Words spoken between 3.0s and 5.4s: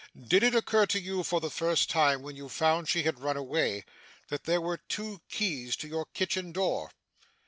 had run away, that there were two